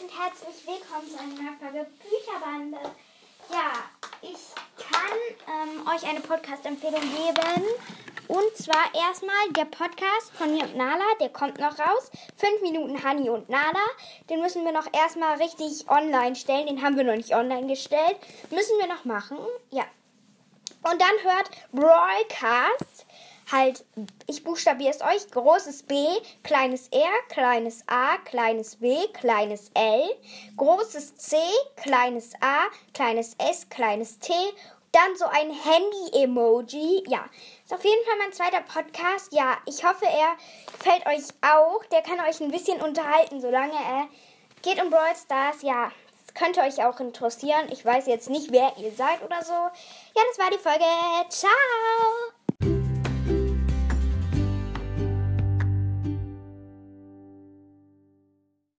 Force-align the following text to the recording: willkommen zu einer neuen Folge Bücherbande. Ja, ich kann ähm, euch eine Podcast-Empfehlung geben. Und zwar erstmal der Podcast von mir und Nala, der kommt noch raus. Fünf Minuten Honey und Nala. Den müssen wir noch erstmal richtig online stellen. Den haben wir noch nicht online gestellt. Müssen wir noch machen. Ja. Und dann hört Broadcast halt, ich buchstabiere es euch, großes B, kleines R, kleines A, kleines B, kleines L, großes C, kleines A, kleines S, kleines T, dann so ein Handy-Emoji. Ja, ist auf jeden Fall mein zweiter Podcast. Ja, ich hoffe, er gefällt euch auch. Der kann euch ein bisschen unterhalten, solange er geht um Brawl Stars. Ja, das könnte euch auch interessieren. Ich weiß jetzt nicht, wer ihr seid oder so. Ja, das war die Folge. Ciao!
willkommen 0.00 1.10
zu 1.10 1.18
einer 1.18 1.34
neuen 1.34 1.58
Folge 1.58 1.86
Bücherbande. 1.98 2.78
Ja, 3.50 3.72
ich 4.22 4.38
kann 4.78 5.18
ähm, 5.48 5.88
euch 5.88 6.08
eine 6.08 6.20
Podcast-Empfehlung 6.20 7.00
geben. 7.00 7.64
Und 8.28 8.56
zwar 8.56 8.94
erstmal 8.94 9.52
der 9.56 9.64
Podcast 9.64 10.30
von 10.34 10.52
mir 10.52 10.62
und 10.62 10.76
Nala, 10.76 11.04
der 11.20 11.30
kommt 11.30 11.58
noch 11.58 11.76
raus. 11.80 12.12
Fünf 12.36 12.62
Minuten 12.62 13.02
Honey 13.02 13.28
und 13.28 13.48
Nala. 13.48 13.84
Den 14.30 14.40
müssen 14.40 14.64
wir 14.64 14.70
noch 14.70 14.86
erstmal 14.92 15.36
richtig 15.38 15.90
online 15.90 16.36
stellen. 16.36 16.68
Den 16.68 16.82
haben 16.82 16.96
wir 16.96 17.02
noch 17.02 17.16
nicht 17.16 17.34
online 17.34 17.66
gestellt. 17.66 18.18
Müssen 18.50 18.78
wir 18.78 18.86
noch 18.86 19.04
machen. 19.04 19.38
Ja. 19.70 19.84
Und 20.84 21.00
dann 21.00 21.10
hört 21.24 21.50
Broadcast 21.72 23.04
halt, 23.50 23.84
ich 24.26 24.44
buchstabiere 24.44 24.90
es 24.90 25.00
euch, 25.00 25.30
großes 25.30 25.84
B, 25.84 25.94
kleines 26.42 26.88
R, 26.88 27.10
kleines 27.28 27.82
A, 27.86 28.18
kleines 28.18 28.76
B, 28.76 28.96
kleines 29.14 29.70
L, 29.74 30.02
großes 30.56 31.16
C, 31.16 31.36
kleines 31.76 32.32
A, 32.40 32.66
kleines 32.92 33.34
S, 33.38 33.68
kleines 33.68 34.18
T, 34.18 34.32
dann 34.92 35.16
so 35.16 35.26
ein 35.26 35.50
Handy-Emoji. 35.50 37.04
Ja, 37.08 37.24
ist 37.64 37.72
auf 37.72 37.84
jeden 37.84 38.04
Fall 38.04 38.18
mein 38.18 38.32
zweiter 38.32 38.60
Podcast. 38.62 39.32
Ja, 39.32 39.58
ich 39.66 39.84
hoffe, 39.84 40.06
er 40.06 40.36
gefällt 40.72 41.06
euch 41.06 41.28
auch. 41.42 41.84
Der 41.86 42.02
kann 42.02 42.20
euch 42.20 42.40
ein 42.40 42.50
bisschen 42.50 42.80
unterhalten, 42.80 43.40
solange 43.40 43.74
er 43.74 44.08
geht 44.62 44.82
um 44.82 44.90
Brawl 44.90 45.14
Stars. 45.16 45.62
Ja, 45.62 45.92
das 46.24 46.34
könnte 46.34 46.60
euch 46.60 46.82
auch 46.84 47.00
interessieren. 47.00 47.68
Ich 47.70 47.84
weiß 47.84 48.06
jetzt 48.06 48.30
nicht, 48.30 48.50
wer 48.50 48.76
ihr 48.78 48.92
seid 48.92 49.22
oder 49.22 49.42
so. 49.42 49.52
Ja, 49.52 50.22
das 50.28 50.38
war 50.38 50.50
die 50.50 50.58
Folge. 50.58 50.84
Ciao! 51.28 52.17